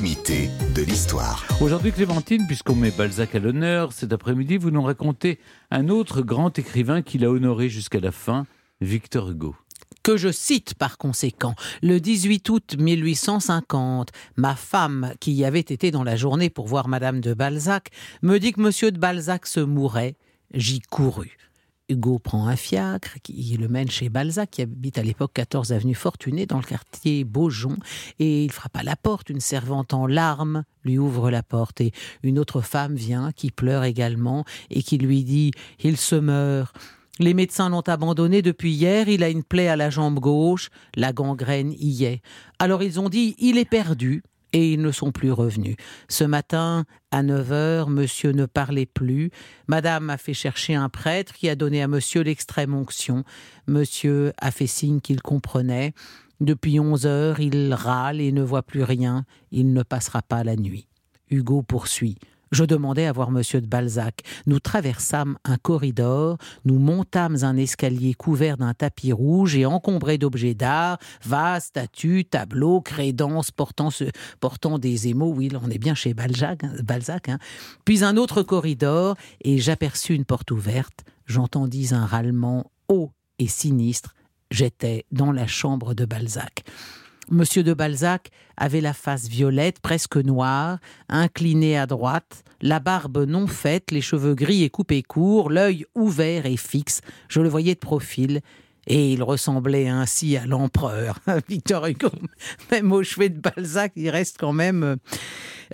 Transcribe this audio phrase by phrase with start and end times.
[0.00, 1.44] de l'histoire.
[1.60, 5.38] Aujourd'hui, Clémentine, puisqu'on met Balzac à l'honneur, cet après-midi, vous nous racontez
[5.70, 8.46] un autre grand écrivain qui l'a honoré jusqu'à la fin,
[8.80, 9.54] Victor Hugo
[10.02, 11.54] que je cite par conséquent.
[11.80, 16.88] Le 18 août 1850, ma femme, qui y avait été dans la journée pour voir
[16.88, 17.90] Madame de Balzac,
[18.22, 20.16] me dit que Monsieur de Balzac se mourait.
[20.54, 21.36] J'y courus.
[21.92, 25.94] Hugo prend un fiacre qui le mène chez Balzac, qui habite à l'époque 14 avenue
[25.94, 27.76] Fortuné, dans le quartier Beaujon,
[28.18, 29.30] et il frappe à la porte.
[29.30, 31.92] Une servante en larmes lui ouvre la porte, et
[32.22, 35.52] une autre femme vient, qui pleure également, et qui lui dit
[35.82, 36.74] Il se meurt.
[37.18, 41.12] Les médecins l'ont abandonné depuis hier, il a une plaie à la jambe gauche, la
[41.12, 42.22] gangrène y est.
[42.58, 44.22] Alors ils ont dit Il est perdu
[44.52, 45.76] et ils ne sont plus revenus.
[46.08, 49.30] Ce matin, à 9 heures, monsieur ne parlait plus.
[49.66, 53.24] Madame a fait chercher un prêtre qui a donné à monsieur l'extrême onction.
[53.66, 55.94] Monsieur a fait signe qu'il comprenait.
[56.40, 59.24] Depuis 11 heures, il râle et ne voit plus rien.
[59.50, 60.88] Il ne passera pas la nuit.
[61.30, 62.18] Hugo poursuit.
[62.52, 64.20] Je demandai à voir monsieur de Balzac.
[64.46, 66.36] Nous traversâmes un corridor,
[66.66, 72.82] nous montâmes un escalier couvert d'un tapis rouge et encombré d'objets d'art, vases, statues, tableaux,
[72.82, 73.88] crédences portant,
[74.78, 75.32] des émaux.
[75.34, 76.62] Oui, on est bien chez Balzac.
[76.82, 77.38] Balzac hein.
[77.86, 81.04] Puis un autre corridor et j'aperçus une porte ouverte.
[81.24, 84.14] J'entendis un râlement haut et sinistre.
[84.50, 86.64] J'étais dans la chambre de Balzac.
[87.32, 90.76] Monsieur de Balzac avait la face violette, presque noire,
[91.08, 96.44] inclinée à droite, la barbe non faite, les cheveux gris et coupés courts, l'œil ouvert
[96.44, 97.00] et fixe.
[97.30, 98.42] Je le voyais de profil.
[98.86, 101.20] Et il ressemblait ainsi à l'empereur.
[101.48, 102.10] Victor Hugo,
[102.70, 104.96] même au chevet de Balzac, il reste quand même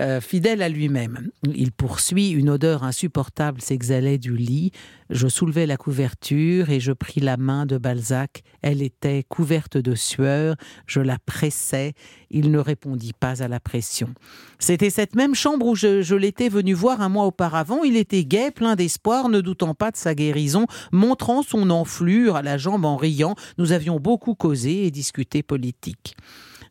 [0.00, 1.30] euh, fidèle à lui-même.
[1.54, 4.70] Il poursuit, une odeur insupportable s'exhalait du lit.
[5.10, 8.42] Je soulevai la couverture et je pris la main de Balzac.
[8.62, 10.56] Elle était couverte de sueur.
[10.86, 11.94] Je la pressai.
[12.30, 14.14] Il ne répondit pas à la pression.
[14.58, 17.82] C'était cette même chambre où je, je l'étais venu voir un mois auparavant.
[17.82, 22.42] Il était gai, plein d'espoir, ne doutant pas de sa guérison, montrant son enflure à
[22.42, 23.34] la jambe en riant.
[23.56, 26.14] Nous avions beaucoup causé et discuté politique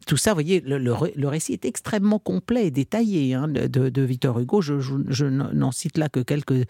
[0.08, 4.62] tout ça, vous voyez, le, récit est extrêmement complet et détaillé hein, de, Victor Hugo.
[4.62, 6.64] Je, n'en cite là que quelques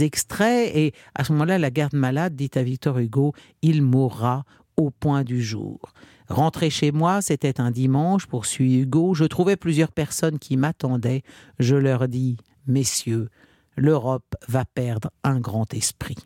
[0.00, 0.70] extraits.
[0.74, 4.44] Et à ce moment-là, la garde malade dit à Victor Hugo, il mourra
[4.76, 5.80] au point du jour.
[6.28, 9.14] Rentrer chez moi, c'était un dimanche, poursuit Hugo.
[9.14, 11.22] Je trouvais plusieurs personnes qui m'attendaient.
[11.58, 12.36] Je leur dis,
[12.66, 13.28] messieurs,
[13.76, 16.16] l'Europe va perdre un grand esprit.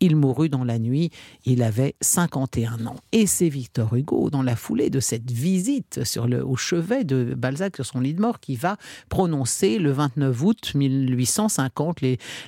[0.00, 1.10] Il mourut dans la nuit,
[1.44, 2.96] il avait 51 ans.
[3.12, 6.00] Et c'est Victor Hugo, dans la foulée de cette visite
[6.42, 8.78] au chevet de Balzac sur son lit de mort, qui va
[9.10, 12.00] prononcer le 29 août 1850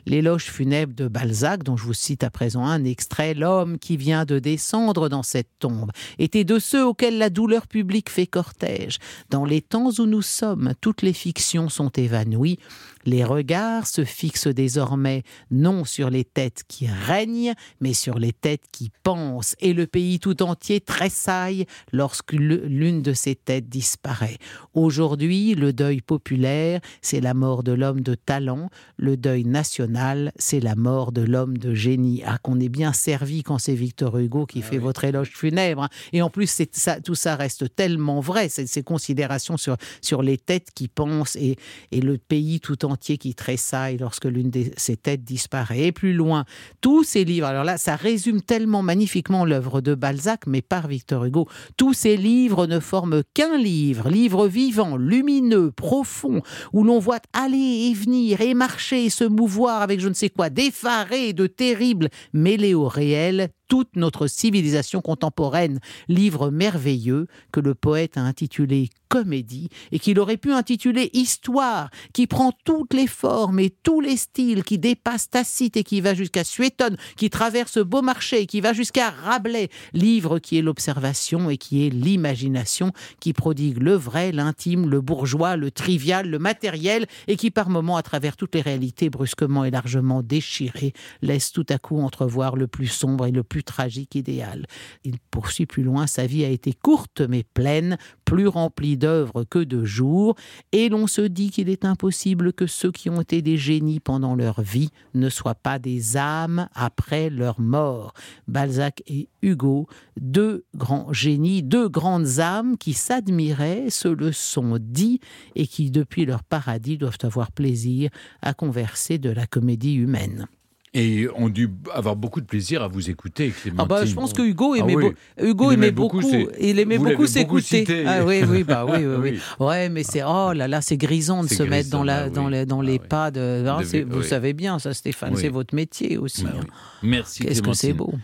[0.07, 3.35] l'éloge funèbre de Balzac, dont je vous cite à présent un extrait.
[3.35, 8.09] L'homme qui vient de descendre dans cette tombe était de ceux auxquels la douleur publique
[8.09, 8.99] fait cortège.
[9.31, 12.59] Dans les temps où nous sommes, toutes les fictions sont évanouies.
[13.05, 18.65] Les regards se fixent désormais non sur les têtes qui règnent, mais sur les têtes
[18.71, 24.39] qui pensent, et le pays tout entier tressaille lorsque l'une de ces têtes disparaît.
[24.75, 30.61] Aujourd'hui, le deuil populaire, c'est la mort de l'homme de talent, le deuil national, c'est
[30.61, 32.23] la mort de l'homme de génie.
[32.25, 35.89] Ah, qu'on est bien servi quand c'est Victor Hugo qui ah fait votre éloge funèbre.
[36.13, 40.39] Et en plus, ça, tout ça reste tellement vrai, ces, ces considérations sur, sur les
[40.39, 41.57] têtes qui pensent et,
[41.91, 45.87] et le pays tout entier qui tressaille lorsque l'une de ses têtes disparaît.
[45.87, 46.45] Et plus loin,
[46.81, 51.25] tous ces livres, alors là, ça résume tellement magnifiquement l'œuvre de Balzac, mais par Victor
[51.25, 56.43] Hugo, tous ces livres ne forment qu'un livre, livre vivant, lumineux, profond,
[56.73, 60.31] où l'on voit aller et venir et marcher et se mouvoir avec je ne sais
[60.31, 67.75] quoi d'effaré, de terrible, mêlé au réel, toute notre civilisation contemporaine, livre merveilleux que le
[67.75, 73.61] poète a intitulé Comédie et qu'il aurait pu intituler Histoire, qui prend toutes les formes
[73.61, 78.43] et tous les styles, qui dépasse Tacite et qui va jusqu'à Suétone, qui traverse Beaumarchais
[78.43, 83.83] et qui va jusqu'à Rabelais, livre qui est l'observation et qui est l'imagination, qui prodigue
[83.83, 88.37] le vrai, l'intime, le bourgeois, le trivial, le matériel et qui par moments, à travers
[88.37, 90.93] toutes les réalités brusquement et largement déchirées,
[91.23, 94.67] laisse tout à coup entrevoir le plus sombre et le plus tragique idéal.
[95.05, 99.59] Il poursuit plus loin, sa vie a été courte mais pleine, plus remplie d'œuvres que
[99.59, 100.37] de jours,
[100.73, 104.35] et l'on se dit qu'il est impossible que ceux qui ont été des génies pendant
[104.35, 108.15] leur vie ne soient pas des âmes après leur mort.
[108.49, 109.87] Balzac et Hugo,
[110.21, 115.21] deux grands génies, deux grandes âmes qui s'admiraient, se le sont dit,
[115.55, 118.11] et qui depuis leur paradis doivent avoir plaisir
[118.41, 120.47] à converser de la comédie humaine.
[120.95, 123.81] Et on dû avoir beaucoup de plaisir à vous écouter, Clémentine.
[123.83, 125.05] Ah bah, je pense que Hugo Ah aimait, oui.
[125.05, 126.21] beau- Hugo Il aimait aimait beaucoup,
[126.61, 128.05] il aimait beaucoup s'écouter.
[128.07, 129.41] Ah oui, oui, bah oui, oui.
[129.59, 132.47] Ouais, mais c'est oh là là, c'est grisant de se mettre dans la ah dans
[132.49, 133.65] les dans Ah les pas de.
[133.67, 136.45] Ah, Vous savez bien ça, Stéphane, c'est votre métier aussi.
[136.45, 136.65] Bah hein.
[137.03, 138.13] Merci Qu'est-ce que c'est beau.